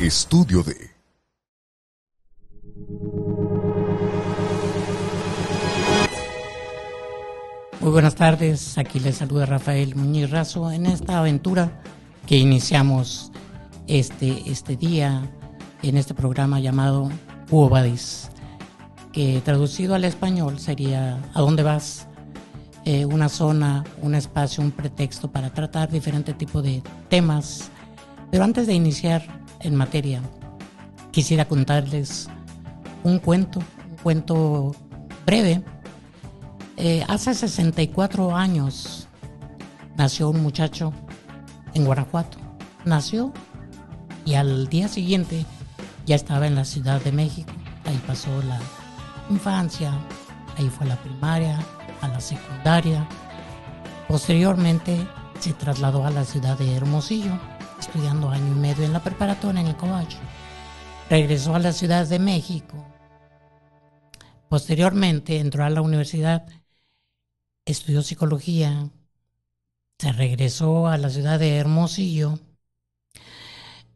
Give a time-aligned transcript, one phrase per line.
[0.00, 0.74] Estudio de
[7.80, 11.82] Muy buenas tardes, aquí les saluda Rafael Muñiz Razo en esta aventura
[12.26, 13.30] que iniciamos
[13.88, 15.30] este, este día
[15.82, 17.10] en este programa llamado
[17.50, 18.30] Uobadis,
[19.12, 22.08] que traducido al español sería ¿A dónde vas?
[22.86, 27.70] Eh, una zona, un espacio, un pretexto para tratar diferentes tipos de temas.
[28.30, 30.22] Pero antes de iniciar en materia,
[31.10, 32.28] quisiera contarles
[33.02, 33.60] un cuento,
[33.90, 34.74] un cuento
[35.26, 35.62] breve
[36.82, 39.06] eh, hace 64 años
[39.98, 40.94] nació un muchacho
[41.74, 42.38] en Guanajuato.
[42.86, 43.34] Nació
[44.24, 45.44] y al día siguiente
[46.06, 47.52] ya estaba en la Ciudad de México.
[47.84, 48.58] Ahí pasó la
[49.28, 49.92] infancia,
[50.56, 51.58] ahí fue a la primaria,
[52.00, 53.06] a la secundaria.
[54.08, 55.06] Posteriormente
[55.38, 57.38] se trasladó a la ciudad de Hermosillo,
[57.80, 60.18] estudiando año y medio en la preparatoria en el Covacho.
[61.08, 62.76] Regresó a la Ciudad de México.
[64.48, 66.46] Posteriormente entró a la universidad
[67.64, 68.90] estudió psicología,
[69.98, 72.38] se regresó a la ciudad de Hermosillo,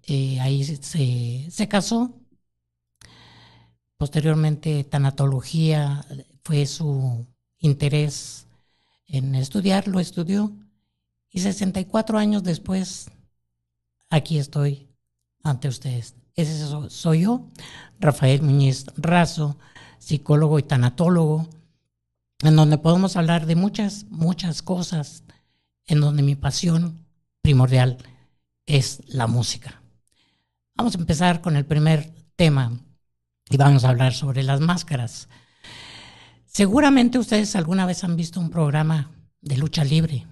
[0.06, 2.14] eh, ahí se, se, casó.
[3.96, 6.04] Posteriormente, tanatología
[6.42, 7.26] fue su
[7.58, 8.46] interés
[9.06, 10.52] en estudiar, lo estudió.
[11.30, 13.10] Y 64 años después,
[14.14, 14.88] aquí estoy
[15.42, 16.14] ante ustedes.
[16.36, 17.48] Ese soy yo,
[18.00, 19.58] Rafael Muñiz Razo,
[19.98, 21.48] psicólogo y tanatólogo
[22.40, 25.24] en donde podemos hablar de muchas, muchas cosas,
[25.86, 27.06] en donde mi pasión
[27.42, 27.98] primordial
[28.66, 29.82] es la música.
[30.74, 32.72] Vamos a empezar con el primer tema
[33.48, 35.28] y vamos a hablar sobre las máscaras.
[36.46, 40.26] Seguramente ustedes alguna vez han visto un programa de lucha libre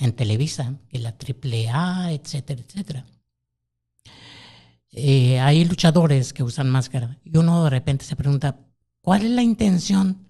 [0.00, 3.06] en Televisa, en la AAA, etcétera, etcétera.
[4.90, 8.60] Eh, hay luchadores que usan máscara y uno de repente se pregunta,
[9.00, 10.28] ¿cuál es la intención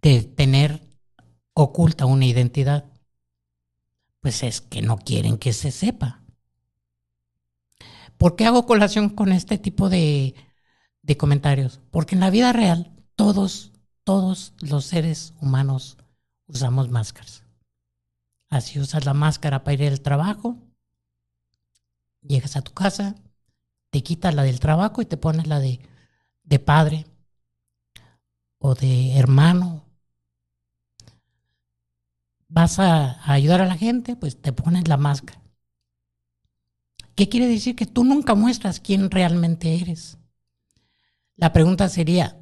[0.00, 0.80] de tener
[1.54, 2.84] oculta una identidad?
[4.20, 6.22] Pues es que no quieren que se sepa.
[8.16, 10.34] ¿Por qué hago colación con este tipo de,
[11.02, 11.80] de comentarios?
[11.90, 13.72] Porque en la vida real todos,
[14.04, 15.96] todos los seres humanos
[16.46, 17.43] usamos máscaras.
[18.54, 20.56] Así usas la máscara para ir al trabajo,
[22.22, 23.16] llegas a tu casa,
[23.90, 25.80] te quitas la del trabajo y te pones la de,
[26.44, 27.04] de padre
[28.58, 29.84] o de hermano
[32.46, 35.42] vas a, ayudar a la gente, pues te pones la máscara.
[37.16, 37.74] ¿Qué quiere decir?
[37.74, 40.16] Que tú nunca muestras quién realmente eres.
[41.34, 42.40] La pregunta sería,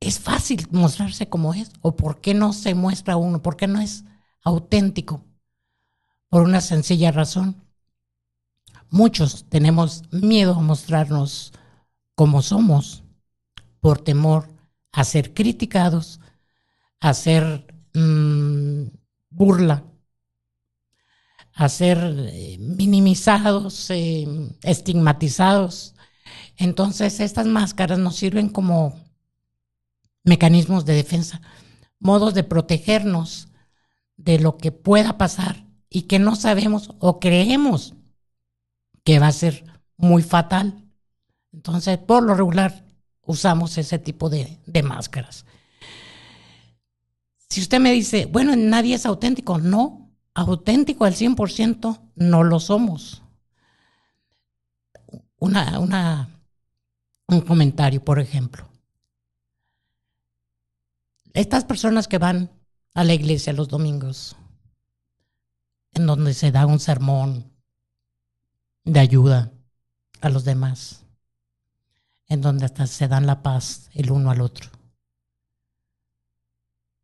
[0.00, 1.72] ¿es fácil mostrarse como es?
[1.82, 3.42] ¿O por qué no se muestra uno?
[3.42, 4.04] ¿Por qué no es
[4.46, 5.24] auténtico?
[6.28, 7.62] Por una sencilla razón.
[8.90, 11.52] Muchos tenemos miedo a mostrarnos
[12.14, 13.02] como somos
[13.80, 14.48] por temor
[14.92, 16.20] a ser criticados,
[17.00, 18.90] a ser Mm,
[19.30, 19.82] burla,
[21.54, 21.98] a ser
[22.30, 24.26] eh, minimizados, eh,
[24.62, 25.94] estigmatizados.
[26.58, 29.00] Entonces estas máscaras nos sirven como
[30.24, 31.40] mecanismos de defensa,
[32.00, 33.48] modos de protegernos
[34.16, 37.94] de lo que pueda pasar y que no sabemos o creemos
[39.04, 39.64] que va a ser
[39.96, 40.84] muy fatal.
[41.52, 42.84] Entonces, por lo regular,
[43.22, 45.46] usamos ese tipo de, de máscaras.
[47.48, 53.22] Si usted me dice, bueno, nadie es auténtico, no, auténtico al 100% no lo somos.
[55.38, 56.28] Una, una,
[57.28, 58.68] un comentario, por ejemplo.
[61.32, 62.50] Estas personas que van
[62.96, 64.36] a la iglesia los domingos,
[65.92, 67.52] en donde se da un sermón
[68.84, 69.52] de ayuda
[70.22, 71.04] a los demás,
[72.26, 74.70] en donde hasta se dan la paz el uno al otro.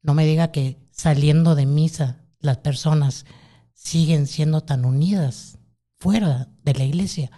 [0.01, 3.27] No me diga que saliendo de misa las personas
[3.75, 5.59] siguen siendo tan unidas
[5.99, 7.31] fuera de la iglesia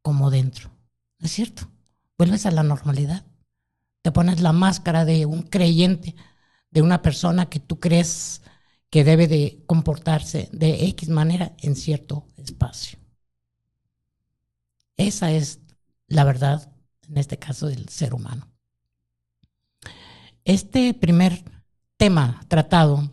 [0.00, 0.70] como dentro.
[1.18, 1.70] ¿No es cierto?
[2.16, 3.26] Vuelves a la normalidad.
[4.00, 6.16] Te pones la máscara de un creyente,
[6.70, 8.42] de una persona que tú crees
[8.90, 12.98] que debe de comportarse de X manera en cierto espacio.
[14.96, 15.60] Esa es
[16.06, 16.72] la verdad,
[17.08, 18.50] en este caso, del ser humano.
[20.44, 21.44] Este primer
[21.96, 23.12] tema tratado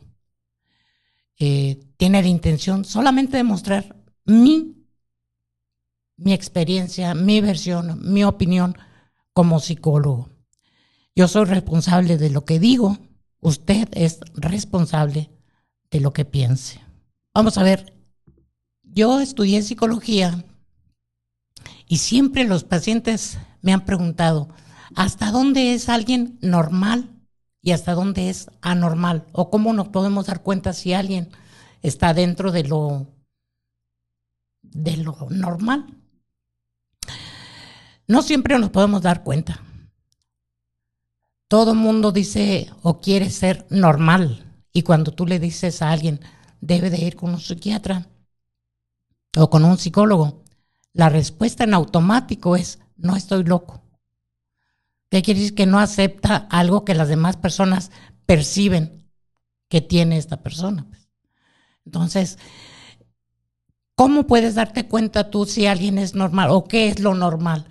[1.37, 4.87] eh, tiene la intención solamente de mostrar mi,
[6.15, 8.77] mi experiencia, mi versión, mi opinión
[9.33, 10.29] como psicólogo.
[11.13, 12.97] Yo soy responsable de lo que digo,
[13.45, 15.29] usted es responsable
[15.91, 16.81] de lo que piense.
[17.31, 17.93] Vamos a ver,
[18.81, 20.43] yo estudié psicología
[21.87, 24.49] Y siempre los pacientes me han preguntado,
[24.95, 27.11] ¿hasta dónde es alguien normal
[27.61, 29.27] y hasta dónde es anormal?
[29.31, 31.29] ¿O cómo nos podemos dar cuenta si alguien
[31.83, 33.05] está dentro de lo,
[34.63, 35.85] de lo normal?
[38.07, 39.64] No siempre nos podemos dar cuenta.
[41.47, 44.53] Todo mundo dice o quiere ser normal.
[44.73, 46.19] Y cuando tú le dices a alguien,
[46.59, 48.07] debe de ir con un psiquiatra
[49.37, 50.43] o con un psicólogo,
[50.93, 53.81] la respuesta en automático es, no estoy loco.
[55.09, 55.55] ¿Qué quiere decir?
[55.55, 57.91] Que no acepta algo que las demás personas
[58.25, 59.05] perciben
[59.69, 60.87] que tiene esta persona.
[61.85, 62.39] Entonces,
[63.95, 67.67] ¿cómo puedes darte cuenta tú si alguien es normal o qué es lo normal?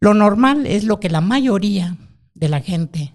[0.00, 1.96] Lo normal es lo que la mayoría
[2.40, 3.12] de la gente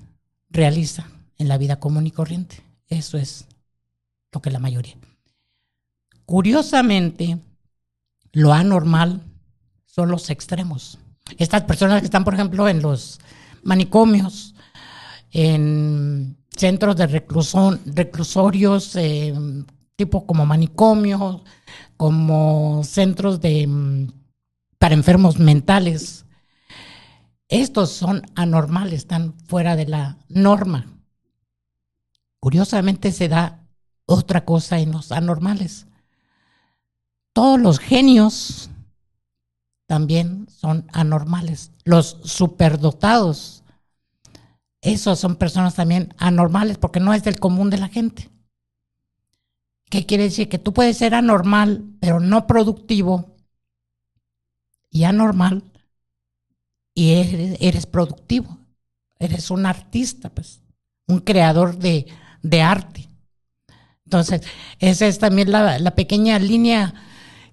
[0.49, 2.63] realiza en la vida común y corriente.
[2.87, 3.47] Eso es
[4.31, 4.95] lo que la mayoría.
[6.25, 7.39] Curiosamente,
[8.31, 9.23] lo anormal
[9.85, 10.99] son los extremos.
[11.37, 13.19] Estas personas que están, por ejemplo, en los
[13.63, 14.53] manicomios,
[15.31, 19.33] en centros de reclusión, reclusorios, eh,
[19.95, 21.41] tipo como manicomios,
[21.97, 24.07] como centros de, mm,
[24.77, 26.24] para enfermos mentales,
[27.47, 30.87] estos son anormales, están fuera de la norma.
[32.39, 33.67] Curiosamente se da
[34.05, 35.87] otra cosa en los anormales.
[37.33, 38.69] Todos los genios
[39.87, 41.71] también son anormales.
[41.83, 43.63] Los superdotados,
[44.81, 48.29] esos son personas también anormales porque no es del común de la gente.
[49.89, 50.49] ¿Qué quiere decir?
[50.49, 53.35] Que tú puedes ser anormal, pero no productivo
[54.89, 55.63] y anormal
[56.95, 58.57] y eres, productivo,
[59.19, 60.61] eres un artista, pues,
[61.07, 62.07] un creador de,
[62.61, 63.09] arte.
[64.05, 64.41] Entonces,
[64.79, 66.93] esa es también la, la, pequeña línea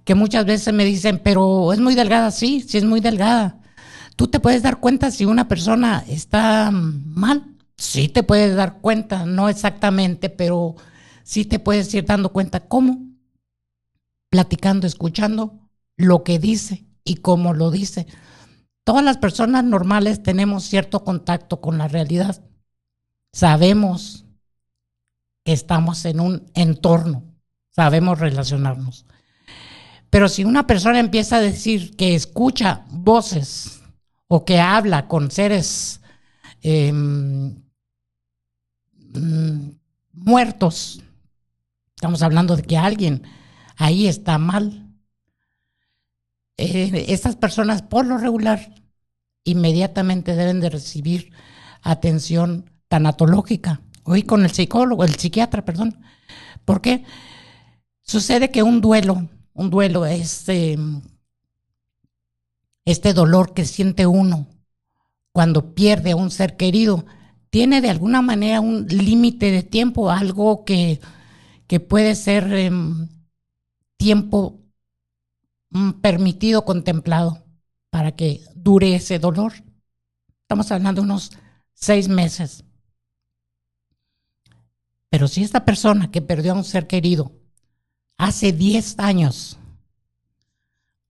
[0.05, 3.59] que muchas veces me dicen, pero es muy delgada, sí, sí es muy delgada.
[4.17, 9.27] Tú te puedes dar cuenta si una persona está mal, sí te puedes dar cuenta,
[9.27, 10.77] no exactamente, pero
[11.25, 13.09] sí te puedes ir dando cuenta cómo,
[14.31, 18.07] platicando, escuchando lo que dice y cómo lo dice.
[18.85, 22.43] Todas las personas normales tenemos cierto contacto con la realidad.
[23.33, 24.25] Sabemos
[25.45, 27.25] que estamos en un entorno,
[27.71, 29.07] sabemos relacionarnos.
[30.11, 33.81] Pero si una persona empieza a decir que escucha voces
[34.29, 36.01] o que habla con seres
[36.61, 37.63] em,
[39.15, 39.71] mm,
[40.13, 41.03] muertos,
[41.97, 43.23] estamos hablando de que alguien
[43.77, 44.82] ahí está mal,
[46.63, 48.73] eh, estas personas por lo regular
[49.45, 51.33] inmediatamente deben de recibir
[51.83, 53.83] atención tanatológica.
[54.05, 56.01] Hoy con el psicólogo, el psiquiatra, perdón.
[56.65, 57.05] ¿Por qué?
[58.03, 61.03] Sucede que un duelo, un duelo es em,
[62.85, 64.47] este dolor que siente uno
[65.33, 67.05] cuando pierde a un ser querido,
[67.51, 71.01] tiene de alguna manera un límite de tiempo, algo que,
[71.67, 73.09] que puede ser em,
[73.97, 74.62] tiempo
[76.01, 77.45] permitido, contemplado,
[77.91, 79.53] para que dure ese dolor.
[80.43, 81.33] Estamos hablando de unos
[81.73, 82.65] seis meses.
[85.09, 87.33] Pero si esta persona que perdió a un ser querido
[88.17, 89.59] hace diez años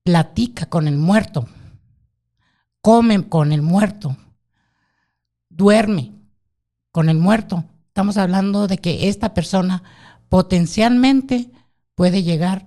[0.03, 1.47] platica con el muerto,
[2.81, 4.17] come con el muerto,
[5.49, 6.13] duerme
[6.91, 9.85] con el muerto, estamos hablando de que esta persona
[10.29, 11.51] potencialmente
[11.95, 12.67] puede llegar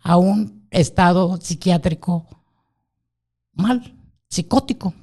[0.00, 2.26] a un estado psiquiátrico
[3.52, 3.94] mal,
[4.28, 4.94] psicótico.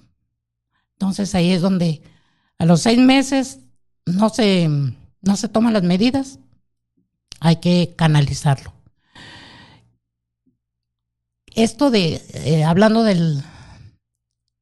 [0.93, 2.01] Entonces ahí es donde
[2.57, 3.59] a los seis meses
[4.05, 4.67] no se,
[5.21, 6.39] no se toman las medidas,
[7.39, 8.73] hay que canalizarlo.
[11.53, 13.43] Esto de, eh, hablando del,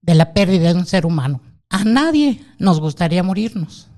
[0.02, 3.90] de la pérdida de un ser humano, a nadie nos gustaría morirnos,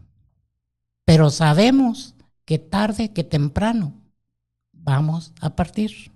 [1.06, 3.94] pero sabemos que tarde que temprano
[4.74, 6.12] vamos a partir.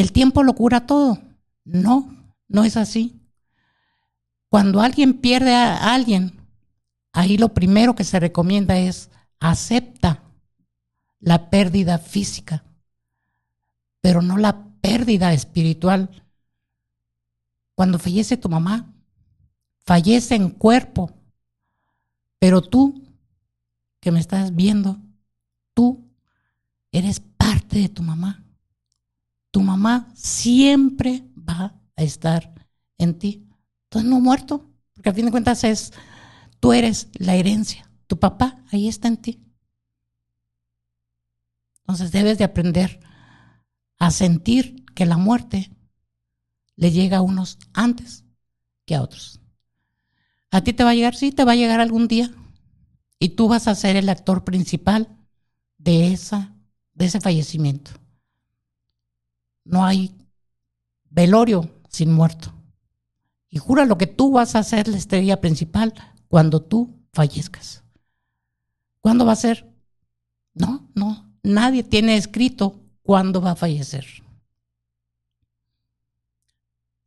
[0.00, 1.18] ¿El tiempo lo cura todo?
[1.62, 3.20] No, no es así.
[4.48, 6.40] Cuando alguien pierde a alguien,
[7.12, 10.22] ahí lo primero que se recomienda es acepta
[11.18, 12.64] la pérdida física,
[14.00, 16.08] pero no la pérdida espiritual.
[17.74, 18.94] Cuando fallece tu mamá,
[19.84, 21.12] fallece en cuerpo,
[22.38, 23.02] pero tú
[24.00, 24.96] que me estás viendo,
[25.74, 26.08] tú
[26.90, 28.46] eres parte de tu mamá
[29.50, 32.54] tu mamá siempre va a estar
[32.98, 33.48] en ti.
[33.84, 35.92] Entonces no muerto, porque a fin de cuentas es,
[36.60, 39.40] tú eres la herencia, tu papá ahí está en ti.
[41.80, 43.00] Entonces debes de aprender
[43.98, 45.70] a sentir que la muerte
[46.76, 48.24] le llega a unos antes
[48.86, 49.40] que a otros.
[50.50, 52.30] A ti te va a llegar, sí, te va a llegar algún día.
[53.18, 55.08] Y tú vas a ser el actor principal
[55.78, 56.54] de, esa,
[56.94, 57.92] de ese fallecimiento.
[59.70, 60.12] No hay
[61.10, 62.52] velorio sin muerto.
[63.48, 65.94] Y jura lo que tú vas a ser la estrella principal
[66.28, 67.84] cuando tú fallezcas.
[69.00, 69.72] ¿Cuándo va a ser?
[70.54, 71.32] No, no.
[71.44, 74.06] Nadie tiene escrito cuándo va a fallecer.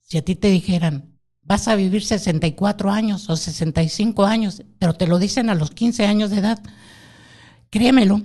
[0.01, 5.05] Si a ti te dijeran, vas a vivir 64 años o 65 años, pero te
[5.05, 6.63] lo dicen a los 15 años de edad,
[7.69, 8.21] créemelo,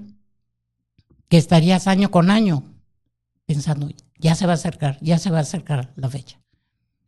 [1.29, 2.63] que estarías año con año
[3.47, 6.41] pensando, ya se va a acercar, ya se va a acercar la fecha.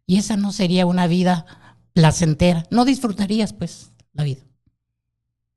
[0.07, 1.47] Y esa no sería una vida
[1.93, 4.43] placentera, no disfrutarías pues la vida.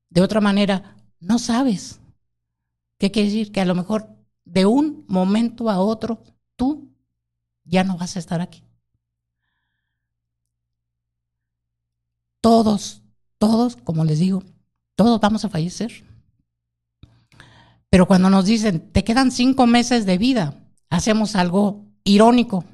[0.09, 1.99] De otra manera, no sabes.
[2.97, 3.51] ¿Qué quiere decir?
[3.51, 6.21] Que a lo mejor de un momento a otro
[6.55, 6.91] tú
[7.63, 8.63] ya no vas a estar aquí.
[12.41, 13.01] Todos,
[13.37, 14.43] todos, como les digo,
[14.95, 16.03] todos vamos a fallecer.
[17.89, 20.62] Pero cuando nos dicen, te quedan cinco meses de vida,
[20.93, 22.65] hacemos algo irónico.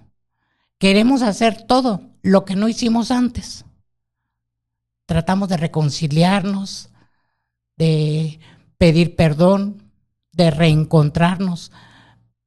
[0.78, 3.64] Queremos hacer todo lo que no hicimos antes.
[5.06, 6.90] Tratamos de reconciliarnos,
[7.78, 8.40] de
[8.78, 9.84] pedir perdón,
[10.34, 11.72] de reencontrarnos.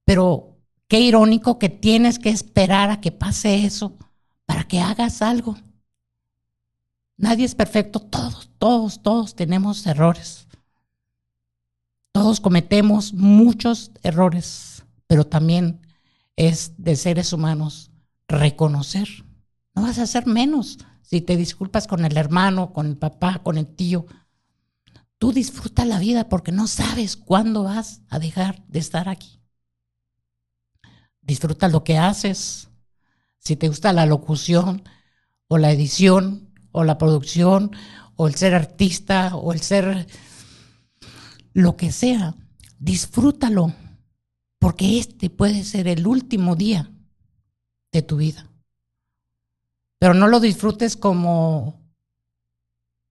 [0.04, 3.96] Pero qué irónico que tienes que esperar a que pase eso
[4.44, 5.56] para que hagas algo.
[7.16, 10.46] Nadie es perfecto, todos, todos, todos tenemos errores.
[12.12, 14.71] Todos cometemos muchos errores,
[15.12, 15.86] pero también
[16.36, 17.90] es de seres humanos
[18.28, 19.06] reconocer.
[19.74, 23.58] No vas a hacer menos si te disculpas con el hermano, con el papá, con
[23.58, 24.06] el tío.
[25.18, 29.42] Tú disfruta la vida porque no sabes cuándo vas a dejar de estar aquí.
[31.20, 32.70] Disfruta lo que haces.
[33.36, 34.82] Si te gusta la locución
[35.46, 37.72] o la edición, o la producción
[38.16, 40.06] o el ser artista o el ser
[41.52, 42.34] lo que sea.
[42.78, 43.74] Disfrútalo,
[44.62, 46.88] porque este puede ser el último día
[47.90, 48.48] de tu vida.
[49.98, 51.82] Pero no lo disfrutes como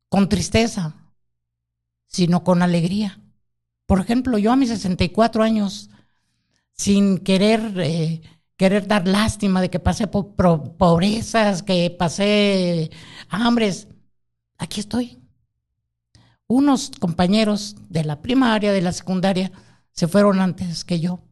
[0.08, 0.96] con tristeza,
[2.08, 3.20] sino con alegría.
[3.86, 5.90] Por ejemplo, yo a mis 64 años,
[6.72, 8.22] sin querer, eh,
[8.56, 10.36] querer dar lástima de que pasé por
[10.78, 12.92] pobrezas, que pasé
[13.28, 13.90] hambres,
[14.58, 15.22] aquí estoy.
[16.48, 19.52] Unos compañeros de la primaria, de la secundaria,
[19.92, 21.26] se fueron antes que yo.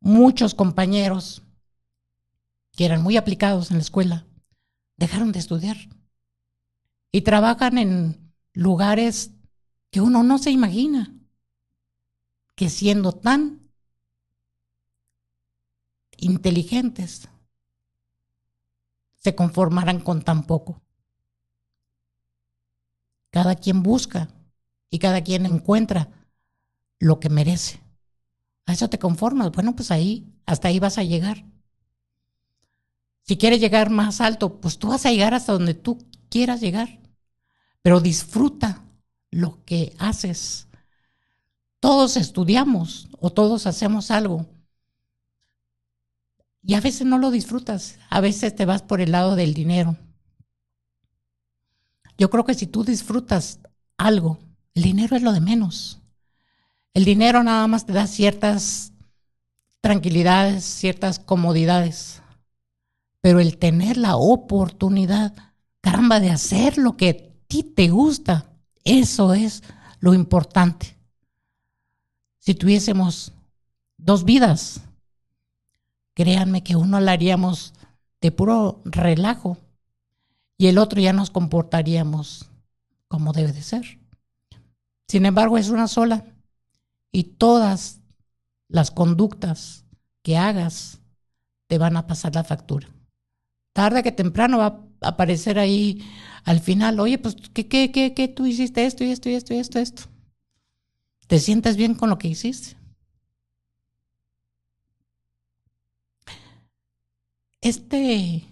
[0.00, 1.42] Muchos compañeros
[2.72, 4.26] que eran muy aplicados en la escuela
[4.96, 5.76] dejaron de estudiar
[7.10, 9.32] y trabajan en lugares
[9.90, 11.14] que uno no se imagina
[12.54, 13.70] que siendo tan
[16.16, 17.28] inteligentes
[19.16, 20.82] se conformarán con tan poco.
[23.30, 24.28] Cada quien busca
[24.90, 26.08] y cada quien encuentra
[26.98, 27.80] lo que merece.
[28.68, 29.50] A eso te conformas.
[29.50, 31.46] Bueno, pues ahí, hasta ahí vas a llegar.
[33.22, 35.96] Si quieres llegar más alto, pues tú vas a llegar hasta donde tú
[36.28, 37.00] quieras llegar.
[37.80, 38.84] Pero disfruta
[39.30, 40.68] lo que haces.
[41.80, 44.46] Todos estudiamos o todos hacemos algo.
[46.62, 47.98] Y a veces no lo disfrutas.
[48.10, 49.96] A veces te vas por el lado del dinero.
[52.18, 53.60] Yo creo que si tú disfrutas
[53.96, 54.38] algo,
[54.74, 55.97] el dinero es lo de menos.
[56.94, 58.92] El dinero nada más te da ciertas
[59.80, 62.22] tranquilidades, ciertas comodidades.
[63.20, 65.34] Pero el tener la oportunidad,
[65.80, 68.50] caramba, de hacer lo que a ti te gusta,
[68.84, 69.62] eso es
[70.00, 70.96] lo importante.
[72.38, 73.32] Si tuviésemos
[73.96, 74.80] dos vidas,
[76.14, 77.74] créanme que uno la haríamos
[78.20, 79.58] de puro relajo
[80.56, 82.50] y el otro ya nos comportaríamos
[83.06, 83.98] como debe de ser.
[85.06, 86.24] Sin embargo, es una sola
[87.12, 88.00] y todas
[88.68, 89.84] las conductas
[90.22, 91.00] que hagas
[91.68, 92.88] te van a pasar la factura.
[93.72, 94.66] Tarde que temprano va
[95.00, 96.04] a aparecer ahí
[96.44, 98.28] al final, oye, pues, ¿qué, qué, qué, qué?
[98.28, 100.02] Tú hiciste esto y esto y esto y esto, esto.
[101.26, 102.76] ¿Te sientes bien con lo que hiciste?
[107.60, 108.44] Este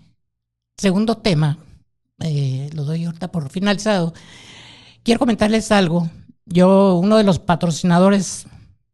[0.76, 1.58] segundo tema
[2.20, 4.12] eh, lo doy ahorita por finalizado.
[5.02, 6.10] Quiero comentarles algo.
[6.46, 8.46] Yo, uno de los patrocinadores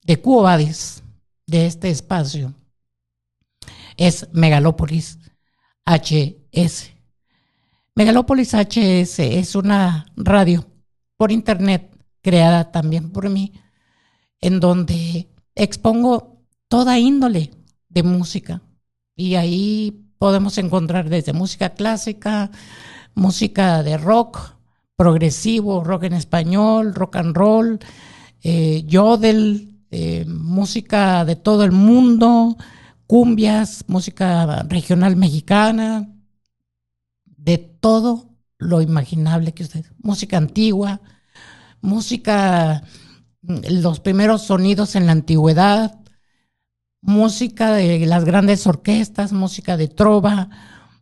[0.05, 1.03] de Cuobadis,
[1.47, 2.55] de este espacio,
[3.99, 5.19] es Megalópolis
[5.85, 6.93] HS.
[7.95, 10.67] Megalópolis HS es una radio
[11.19, 13.53] por internet creada también por mí,
[14.41, 17.51] en donde expongo toda índole
[17.91, 18.63] de música.
[19.15, 22.51] Y ahí podemos encontrar desde música clásica,
[23.15, 24.55] música de rock,
[25.03, 27.81] progresivo, rock en español, rock and roll,
[28.41, 32.57] eh, yodel, eh, música de todo el mundo,
[33.09, 36.09] cumbias, música regional mexicana,
[37.25, 41.01] de todo lo imaginable que usted, música antigua,
[41.81, 42.85] música,
[43.43, 45.99] los primeros sonidos en la antigüedad,
[47.01, 50.49] música de las grandes orquestas, música de trova,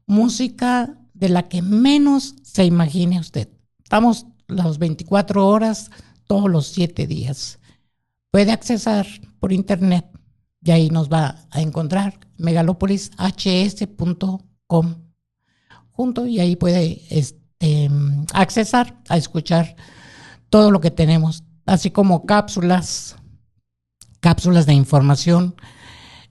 [0.06, 3.59] música de la que menos se imagine usted.
[3.90, 5.90] Estamos las 24 horas,
[6.28, 7.58] todos los 7 días.
[8.30, 9.04] Puede accesar
[9.40, 10.06] por internet
[10.62, 14.94] y ahí nos va a encontrar megalopolishs.com
[15.90, 17.90] junto y ahí puede este,
[18.32, 19.74] accesar a escuchar
[20.50, 23.16] todo lo que tenemos, así como cápsulas,
[24.20, 25.56] cápsulas de información,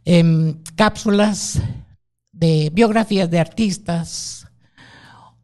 [0.05, 1.59] em, cápsulas
[2.31, 4.48] de biografías de artistas,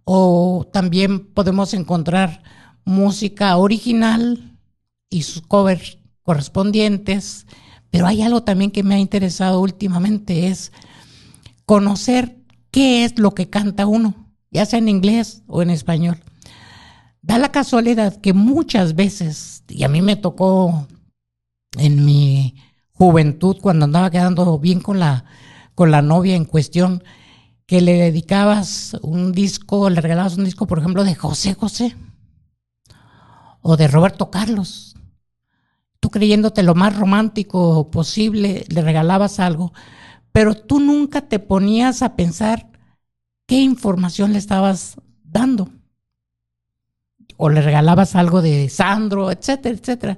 [0.06, 2.44] o también podemos encontrar
[2.86, 4.58] música original
[5.10, 7.48] y sus covers correspondientes,
[7.90, 10.72] pero hay algo también que me ha interesado últimamente, es
[11.66, 12.38] conocer
[12.72, 16.22] qué es lo que canta uno, ya sea en inglés o en español.
[17.22, 20.88] Da la casualidad que muchas veces, y a mí me tocó
[21.78, 22.56] en mi
[22.92, 25.26] juventud, cuando andaba quedando bien con la,
[25.74, 27.04] con la novia en cuestión,
[27.65, 31.95] que le dedicabas un disco, le regalabas un disco, por ejemplo, de José José
[33.62, 34.95] o de Roberto Carlos.
[36.00, 39.74] Tú creyéndote lo más romántico posible, le regalabas algo,
[40.31, 42.69] pero tú nunca te ponías a pensar
[43.48, 45.69] qué información le estabas dando
[47.38, 50.17] o le regalabas algo de Sandro, etcétera, etcétera.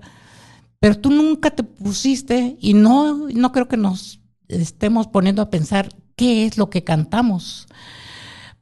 [0.79, 5.89] Pero tú nunca te pusiste y no, no creo que nos estemos poniendo a pensar
[6.17, 7.67] qué es lo que cantamos.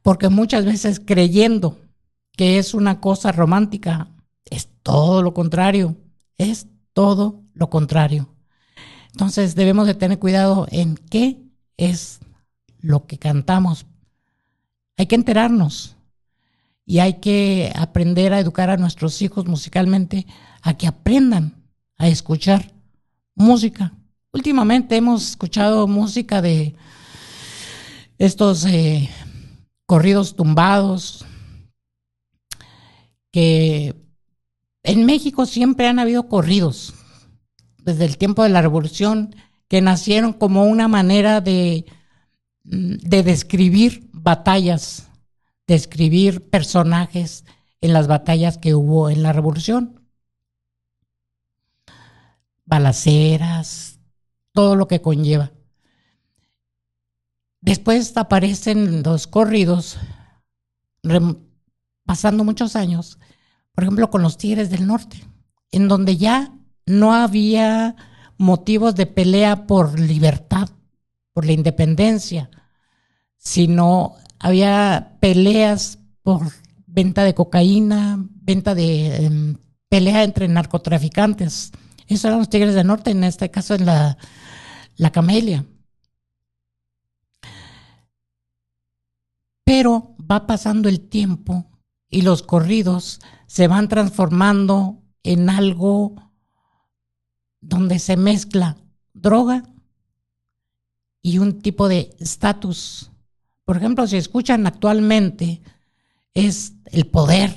[0.02, 1.80] Porque muchas veces creyendo
[2.36, 4.08] que es una cosa romántica,
[4.44, 5.96] es todo lo contrario,
[6.38, 8.28] es todo lo contrario.
[9.10, 11.42] Entonces debemos de tener cuidado en qué
[11.76, 12.20] es
[12.78, 13.86] lo que cantamos.
[14.96, 15.96] Hay que enterarnos,
[16.86, 20.26] y hay que aprender a educar a nuestros hijos musicalmente
[20.62, 21.64] a que aprendan
[21.98, 22.72] a escuchar
[23.34, 23.92] música.
[24.32, 26.76] Últimamente hemos escuchado música de
[28.18, 29.10] estos eh,
[29.86, 31.24] corridos tumbados
[33.30, 33.94] que
[34.82, 36.94] en México siempre han habido corridos
[37.78, 39.34] desde el tiempo de la revolución
[39.68, 41.86] que nacieron como una manera de,
[42.64, 45.06] de describir batallas
[45.66, 47.44] describir personajes
[47.80, 50.08] en las batallas que hubo en la revolución.
[52.64, 54.00] Balaceras,
[54.52, 55.52] todo lo que conlleva.
[57.66, 59.98] Después aparecen los corridos,
[62.04, 63.18] pasando muchos años,
[63.74, 65.24] por ejemplo, con los Tigres del Norte,
[65.72, 66.54] en donde ya
[66.86, 67.96] no había
[68.38, 70.68] motivos de pelea por libertad,
[71.32, 72.50] por la independencia,
[73.36, 76.42] sino había peleas por
[76.86, 79.56] venta de cocaína, venta de em,
[79.88, 81.72] pelea entre narcotraficantes.
[82.06, 84.18] Esos eran los Tigres del Norte, en este caso en la,
[84.96, 85.64] la Camelia.
[89.66, 91.66] Pero va pasando el tiempo
[92.08, 96.14] y los corridos se van transformando en algo
[97.60, 98.76] donde se mezcla
[99.12, 99.64] droga
[101.20, 103.10] y un tipo de estatus.
[103.64, 105.62] Por ejemplo, si escuchan actualmente,
[106.32, 107.52] es el poder,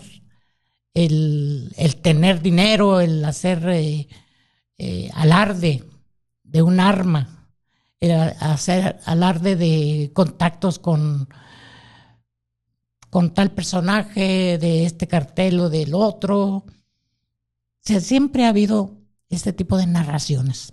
[0.95, 4.07] el, tener dinero, el hacer eh,
[4.79, 5.83] eh, alarde
[6.41, 7.51] de un arma,
[7.99, 11.29] el hacer alarde de contactos con,
[13.09, 16.39] con tal personaje de este cartel o del otro.
[16.39, 16.65] O
[17.99, 18.97] siempre ha habido
[19.29, 20.71] este tipo de narraciones.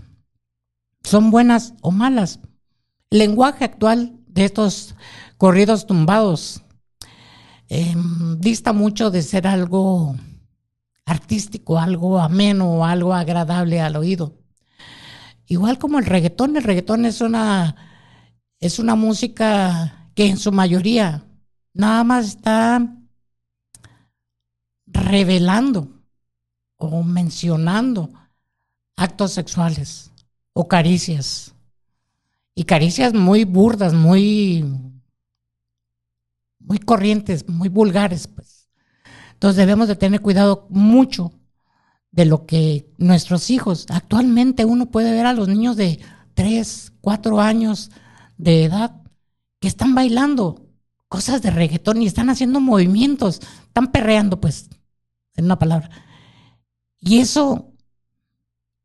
[1.02, 2.40] Son buenas o malas.
[3.10, 4.94] El lenguaje actual de estos
[5.38, 6.62] corridos tumbados.
[7.68, 10.16] Em, dista mucho de ser algo
[11.04, 14.34] artístico, algo ameno, algo agradable al oído.
[15.46, 17.76] Igual como el reggaetón, el reggaetón es una,
[18.60, 21.24] es una música que en su mayoría
[21.76, 22.96] nada más está
[24.86, 25.88] revelando
[26.76, 28.10] o mencionando
[28.96, 30.10] actos sexuales
[30.52, 31.54] o caricias.
[32.54, 34.64] Y caricias muy burdas, muy
[36.58, 38.68] muy corrientes, muy vulgares, pues.
[39.34, 41.32] Entonces debemos de tener cuidado mucho
[42.10, 46.00] de lo que nuestros hijos, actualmente uno puede ver a los niños de
[46.32, 47.90] tres, cuatro años
[48.38, 49.02] de edad
[49.60, 50.65] que están bailando
[51.08, 54.68] cosas de reggaetón y están haciendo movimientos, están perreando, pues,
[55.34, 55.90] en una palabra.
[57.00, 57.72] Y eso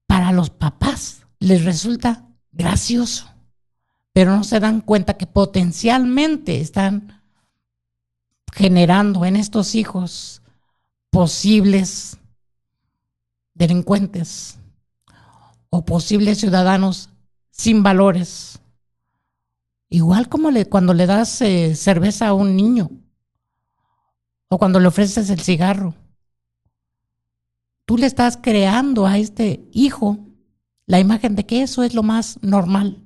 [0.08, 3.30] para los papás les resulta gracioso,
[4.14, 7.22] pero no se dan cuenta que potencialmente están
[8.54, 10.42] generando en estos hijos
[11.10, 12.18] posibles
[13.54, 14.58] delincuentes
[15.70, 17.10] o posibles ciudadanos
[17.52, 18.61] sin valores.
[19.94, 22.90] Igual como le, cuando le das eh, cerveza a un niño
[24.48, 25.94] o cuando le ofreces el cigarro.
[27.84, 30.18] Tú le estás creando a este hijo
[30.86, 33.06] la imagen de que eso es lo más normal,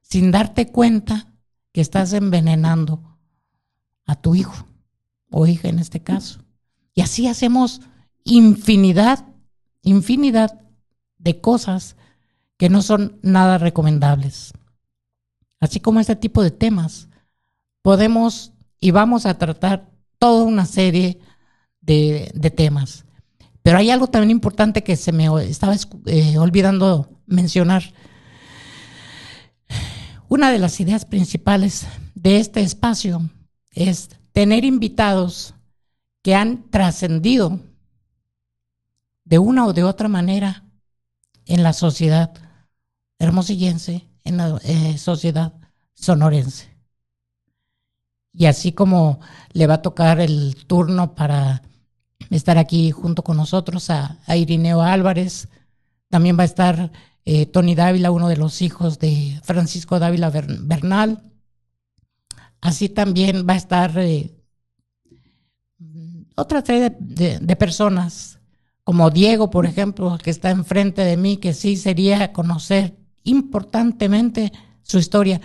[0.00, 1.32] sin darte cuenta
[1.72, 3.18] que estás envenenando
[4.06, 4.64] a tu hijo
[5.28, 6.44] o hija en este caso.
[6.94, 7.80] Y así hacemos
[8.22, 9.26] infinidad,
[9.82, 10.60] infinidad
[11.18, 11.96] de cosas
[12.58, 14.52] que no son nada recomendables.
[15.62, 17.08] Así como este tipo de temas,
[17.82, 21.20] podemos y vamos a tratar toda una serie
[21.80, 23.04] de, temas.
[23.62, 27.94] Pero hay algo también importante que se me estaba eh, olvidando mencionar.
[30.26, 33.30] Una de las ideas principales de este espacio
[33.70, 35.54] es tener invitados
[36.22, 37.60] que han trascendido
[39.24, 40.64] de una o de otra manera
[41.46, 42.34] en la sociedad
[43.20, 45.54] hermosillense, en la eh, sociedad
[45.94, 46.70] sonorense.
[48.32, 49.20] Y así como
[49.52, 51.62] le va a tocar el turno para
[52.30, 55.48] estar aquí junto con nosotros a, Irineo Álvarez,
[56.08, 56.92] también va a estar
[57.24, 61.22] eh, Tony Dávila, uno de los hijos de Francisco Dávila Bernal.
[62.60, 64.30] Así también va a estar eh,
[66.36, 68.38] otra serie de, personas,
[68.84, 74.98] como Diego, por ejemplo, que está enfrente de mí, que sí sería conocer importantemente su
[74.98, 75.40] historia.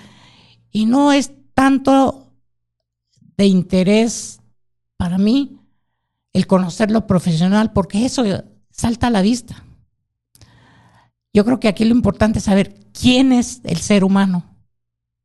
[0.71, 2.33] Y no es tanto
[3.37, 4.39] de interés
[4.97, 5.59] para mí
[6.33, 8.23] el conocerlo profesional, porque eso
[8.69, 9.63] salta a la vista.
[11.33, 14.55] Yo creo que aquí lo importante es saber quién es el ser humano,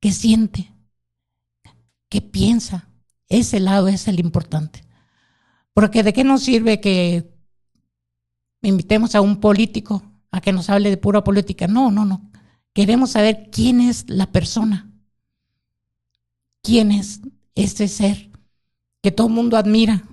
[0.00, 0.72] qué siente,
[2.08, 2.88] qué piensa.
[3.28, 4.84] Ese lado es el importante.
[5.74, 7.32] Porque de qué nos sirve que
[8.62, 11.66] invitemos a un político a que nos hable de pura política.
[11.66, 12.31] No, no, no.
[12.72, 14.90] Queremos saber quién es la persona.
[16.62, 17.20] ¿Quién es
[17.54, 18.30] ese ser
[19.02, 20.04] que todo el mundo admira?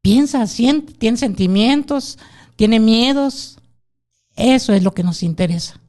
[0.00, 2.18] Piensa, siente, tiene sentimientos,
[2.56, 3.58] tiene miedos.
[4.34, 5.80] Eso es lo que nos interesa.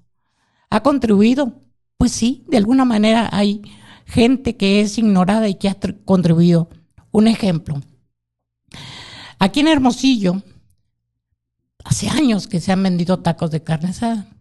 [0.70, 1.62] ¿Ha contribuido?
[1.98, 3.62] Pues sí, de alguna manera hay
[4.06, 6.70] gente que es ignorada y que ha contribuido.
[7.12, 7.82] Un ejemplo.
[9.40, 10.42] Aquí en Hermosillo,
[11.84, 14.33] hace años que se han vendido tacos de carne asada.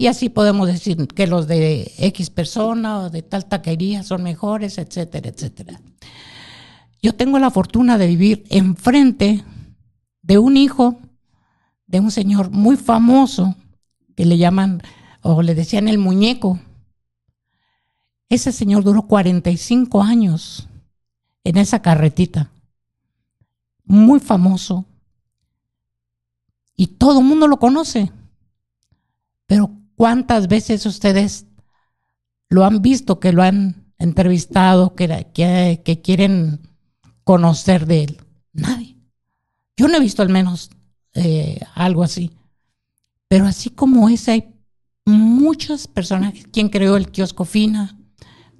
[0.00, 4.78] Y así podemos decir que los de X persona o de tal taquería son mejores,
[4.78, 5.80] etcétera, etcétera.
[7.02, 9.44] Yo tengo la fortuna de vivir enfrente
[10.22, 11.00] de un hijo
[11.88, 13.56] de un señor muy famoso
[14.14, 14.82] que le llaman
[15.22, 16.60] o le decían el muñeco.
[18.28, 20.68] Ese señor duró 45 años
[21.42, 22.52] en esa carretita
[23.82, 24.84] muy famoso
[26.76, 28.12] y todo el mundo lo conoce.
[29.46, 31.44] Pero ¿cuántas veces ustedes
[32.48, 36.60] lo han visto, que lo han entrevistado, que, quieren
[37.24, 38.22] conocer de él?
[38.52, 38.96] Nadie.
[39.76, 40.70] Yo no he visto al menos
[41.14, 42.30] eh, algo así.
[43.26, 44.54] Pero así como ese hay
[45.04, 46.32] muchas personas.
[46.52, 47.98] ¿Quién creó el kiosco Fina?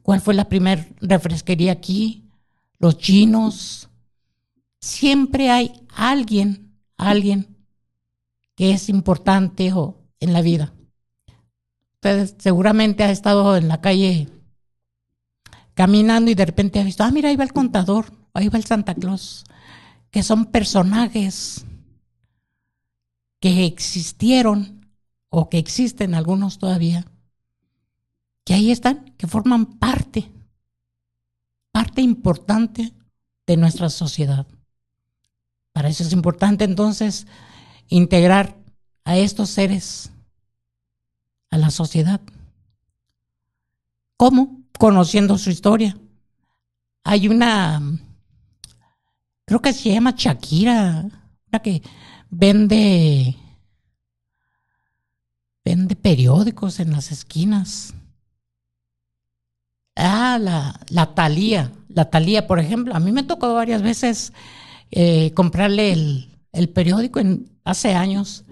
[0.02, 2.28] ¿Cuál fue la primera refresquería aquí?
[2.80, 3.88] Los chinos,
[4.80, 7.56] siempre hay alguien, alguien
[8.56, 10.74] que es importante o, en la vida.
[11.98, 14.28] Ustedes seguramente ha estado en la calle
[15.74, 18.64] caminando y de repente ha visto, ah, mira, ahí va el contador, ahí va el
[18.64, 19.44] Santa Claus,
[20.12, 21.64] que son personajes
[23.40, 24.88] que existieron
[25.28, 27.04] o que existen algunos todavía,
[28.44, 30.30] que ahí están, que forman parte,
[31.72, 32.92] parte importante
[33.44, 34.46] de nuestra sociedad.
[35.72, 37.26] Para eso es importante entonces
[37.88, 38.56] integrar
[39.04, 40.12] a estos seres
[41.50, 42.20] a la sociedad.
[44.16, 44.62] ¿Cómo?
[44.78, 45.96] Conociendo su historia.
[47.04, 47.80] Hay una,
[49.44, 51.08] creo que se llama Shakira,
[51.48, 51.82] una que
[52.30, 53.36] vende,
[55.64, 57.94] vende periódicos en las esquinas.
[59.96, 64.32] Ah, la, la Talía, la Talía, por ejemplo, a mí me tocó varias veces
[64.90, 65.92] eh, comprarle
[66.52, 68.44] el, periódico en, hace años.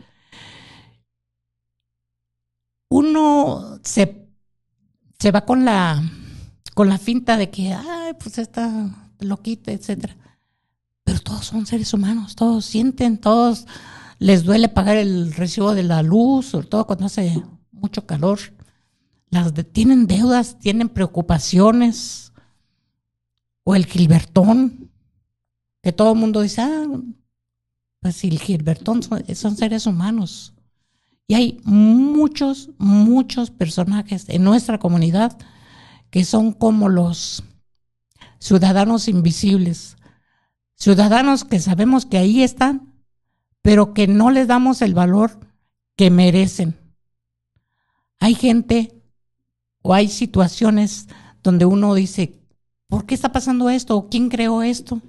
[2.89, 4.29] Uno se,
[5.19, 6.03] se va con la,
[6.75, 10.17] con la finta de que, ay, pues está loquita, etcétera.
[11.05, 13.67] Pero todos son seres humanos, todos sienten, todos
[14.19, 18.39] les duele pagar el recibo de la luz, sobre todo cuando hace mucho calor.
[19.31, 22.33] Las tienen deudas, tienen preocupaciones.
[23.65, 24.91] O el Gilbertón,
[25.83, 26.87] que todo el mundo dice, ah,
[28.01, 30.56] pues el Gilbertón son seres humanos.
[31.27, 35.37] Y hay muchos, muchos personajes en nuestra comunidad
[36.11, 37.43] que son como los
[38.39, 39.97] ciudadanos invisibles,
[40.77, 42.95] ciudadanos que sabemos que ahí están,
[43.63, 45.41] pero que no les damos el valor
[45.97, 46.77] que merecen.
[48.21, 49.03] Hay gente
[49.83, 51.09] o hay situaciones
[51.43, 52.41] donde uno dice,
[52.89, 54.09] ¿por qué está pasando esto?
[54.09, 55.03] ¿Quién creó esto?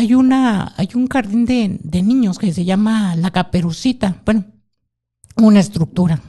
[0.00, 4.22] Hay una, hay un jardín de, niños que se llama La Caperucita.
[4.24, 4.46] Bueno,
[5.36, 6.22] una estructura.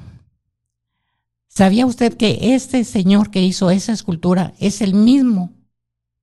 [1.47, 5.53] ¿Sabía usted que este señor que hizo esa escultura es el mismo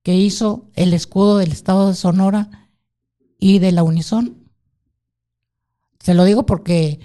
[0.03, 2.69] que hizo el escudo del estado de Sonora
[3.39, 4.37] y de la Unison?
[5.99, 6.99] Se lo digo porque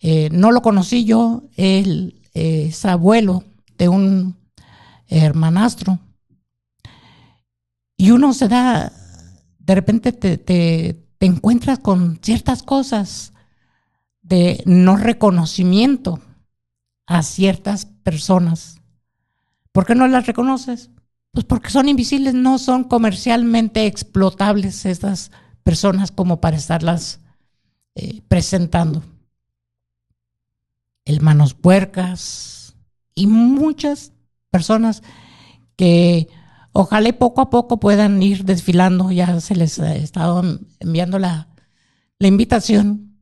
[0.00, 3.44] eh, no lo conocí yo, él es abuelo
[3.78, 4.36] de un
[5.06, 6.00] hermanastro.
[7.96, 8.92] Y uno se da
[9.66, 13.32] de repente te, encuentras con ciertas cosas
[14.22, 16.20] de no reconocimiento
[17.06, 18.80] a ciertas personas.
[19.72, 20.90] ¿Por qué no las reconoces?
[21.32, 25.32] Pues porque son invisibles, no son comercialmente explotables estas
[25.64, 27.18] personas como para estarlas
[27.96, 29.02] eh, presentando.
[31.04, 32.76] El manos puercas
[33.16, 34.12] y muchas
[34.50, 35.02] personas
[35.76, 36.28] que
[36.78, 39.10] Ojalá poco a poco puedan ir desfilando.
[39.10, 40.42] Ya se les ha estado
[40.78, 41.48] enviando la,
[42.20, 43.16] invitación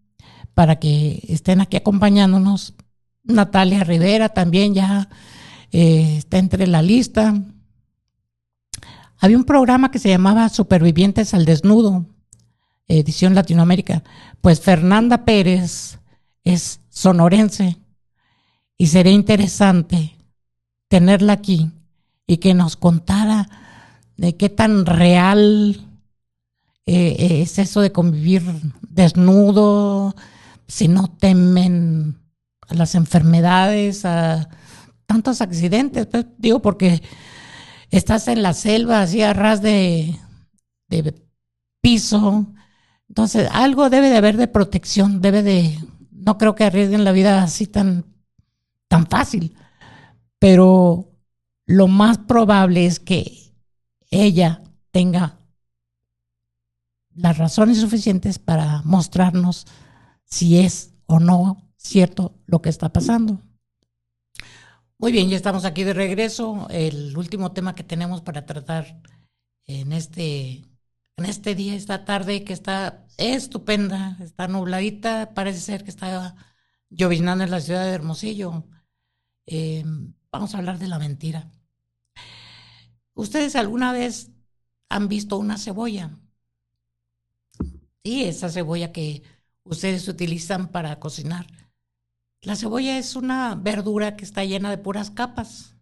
[0.54, 2.74] para que estén aquí acompañándonos.
[3.22, 5.08] Natalia Rivera también ya
[5.70, 7.40] eh, está entre la lista.
[9.18, 12.06] Había un programa que se llamaba Supervivientes al Desnudo,
[12.88, 14.02] edición Latinoamérica.
[14.40, 16.00] Pues Fernanda Pérez
[16.42, 17.76] es sonorense
[18.76, 20.16] y sería interesante
[20.88, 21.70] tenerla aquí
[22.26, 23.48] y que nos contara
[24.16, 25.80] de qué tan real
[26.86, 28.42] eh, es eso de convivir
[28.82, 30.14] desnudo,
[30.66, 32.18] si no temen
[32.68, 34.48] a las enfermedades, a
[35.06, 37.02] tantos accidentes, pues digo porque
[37.90, 40.18] estás en la selva así a ras de,
[40.88, 41.14] de
[41.80, 42.46] piso,
[43.08, 45.78] entonces algo debe de haber de protección, debe de,
[46.10, 48.06] no creo que arriesguen la vida así tan,
[48.88, 49.54] tan fácil,
[50.38, 51.13] pero
[51.66, 53.52] lo más probable es que
[54.10, 55.38] ella tenga
[57.14, 59.66] las razones suficientes para mostrarnos
[60.24, 63.40] si es o no cierto lo que está pasando.
[64.98, 66.66] Muy bien, ya estamos aquí de regreso.
[66.70, 69.00] El último tema que tenemos para tratar
[69.66, 70.64] en este,
[71.16, 76.36] en este día, esta tarde, que está estupenda, está nubladita, parece ser que está
[76.90, 78.64] lloviznando en la ciudad de Hermosillo.
[79.46, 79.84] Eh,
[80.34, 81.48] vamos a hablar de la mentira.
[83.14, 84.32] ¿Ustedes alguna vez
[84.88, 86.10] han visto una cebolla?
[88.02, 89.22] Sí, esa cebolla que
[89.62, 91.46] ustedes utilizan para cocinar.
[92.42, 95.76] La cebolla es una verdura que está llena de puras capas.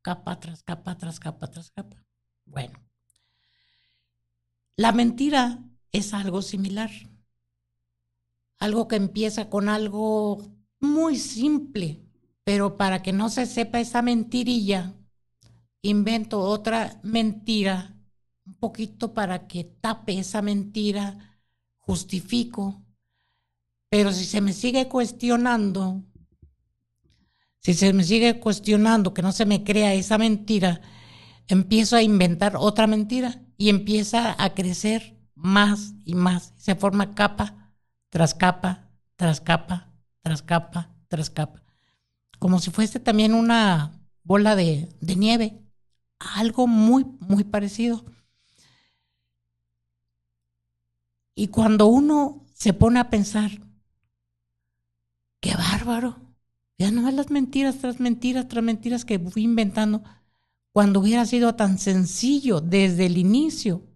[0.00, 2.02] Capa tras capa, tras capa, tras capa.
[2.46, 2.82] Bueno,
[4.76, 5.62] la mentira
[5.92, 6.90] es algo similar.
[8.60, 10.42] Algo que empieza con algo
[10.80, 12.03] muy simple,
[12.44, 14.94] pero para que no se sepa esa mentirilla,
[15.82, 17.96] invento otra mentira,
[18.46, 21.40] un poquito para que tape esa mentira,
[21.78, 22.84] justifico,
[23.88, 26.04] pero si se me sigue cuestionando,
[27.60, 30.82] si se me sigue cuestionando que no se me crea esa mentira,
[31.48, 36.52] empiezo a inventar otra mentira y empieza a crecer más y más.
[36.56, 37.72] Se forma capa
[38.10, 41.63] tras capa, tras capa, tras capa, tras capa
[42.44, 45.62] como si fuese también una bola de, nieve,
[46.18, 48.04] algo muy, muy parecido.
[51.34, 53.50] Y cuando uno se pone a pensar,
[55.40, 56.20] qué bárbaro,
[56.76, 60.04] ya no las mentiras tras mentiras tras mentiras que fui inventando,
[60.70, 63.86] cuando hubiera sido tan sencillo desde el inicio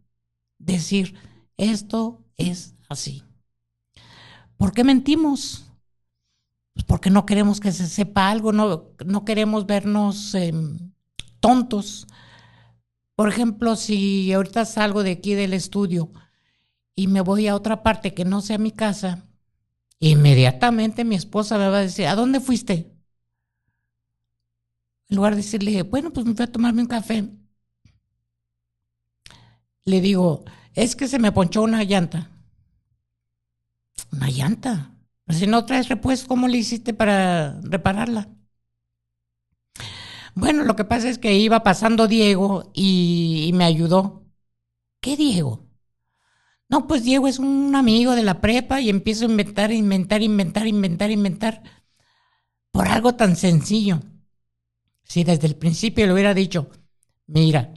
[0.57, 1.17] decir,
[1.59, 3.25] esto es así.
[4.57, 5.68] ¿Por qué mentimos?
[6.79, 10.93] Pues, porque no queremos que se sepa algo, no, no queremos vernos em,
[11.41, 12.07] tontos.
[13.17, 16.13] Por ejemplo, si ahorita salgo de aquí del estudio
[16.95, 19.25] y me voy a otra parte que no sea mi casa,
[19.99, 22.93] inmediatamente mi esposa me va a decir, ¿a dónde fuiste?
[25.09, 27.29] En lugar de decirle, bueno, pues me fui a tomarme un café.
[29.85, 32.31] Le digo, es que se me ponchó una llanta.
[34.13, 34.98] Una llanta.
[35.37, 38.29] Si no traes repuesto, ¿cómo le hiciste para repararla?
[40.35, 44.25] Bueno, lo que pasa es que iba pasando Diego y, me ayudó.
[45.01, 45.67] ¿Qué Diego?
[46.69, 50.67] No, pues Diego es un amigo de la prepa y empiezo a inventar, inventar, inventar,
[50.67, 51.63] inventar, inventar.
[52.71, 54.01] Por algo tan sencillo.
[55.03, 56.71] Si desde el principio le hubiera dicho,
[57.27, 57.75] mira,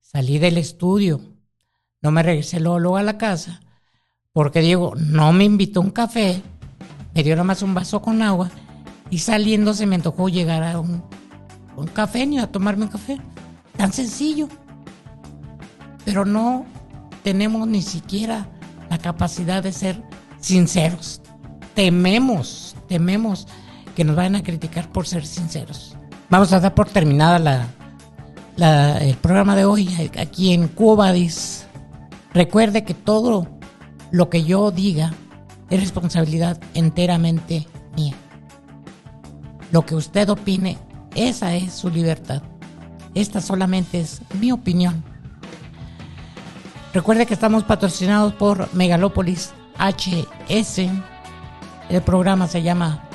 [0.00, 1.20] salí del estudio,
[2.00, 3.60] no me regresé luego, a la casa,
[4.32, 6.42] porque Diego no me invitó a un café,
[7.14, 8.50] me dio nada más un vaso con agua
[9.10, 11.02] y saliendo se me tocó llegar a un
[11.76, 13.18] un café ni a tomarme un café.
[13.76, 14.48] Tan sencillo.
[16.04, 16.66] Pero no
[17.22, 18.46] tenemos ni siquiera
[18.90, 20.02] la capacidad de ser
[20.40, 21.20] sinceros.
[21.74, 23.46] Tememos, tememos
[23.96, 25.96] que nos vayan a criticar por ser sinceros.
[26.28, 27.68] Vamos a dar por terminada
[28.56, 31.66] la, el programa de hoy aquí en Cubadis.
[32.34, 33.48] Recuerde que todo
[34.10, 35.12] lo que yo diga
[35.72, 38.14] es responsabilidad enteramente mía.
[39.70, 40.76] Lo que usted opine
[41.14, 42.42] esa es su libertad.
[43.14, 45.02] Esta solamente es mi opinión.
[46.92, 50.90] Recuerde que estamos patrocinados por Megalópolis HS.
[51.88, 53.08] El programa se llama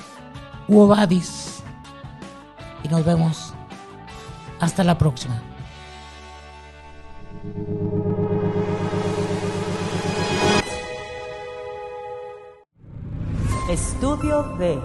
[0.67, 1.61] Uobadis.
[2.83, 3.53] Y nos vemos
[4.59, 5.39] hasta la próxima.
[13.69, 14.80] Estudio de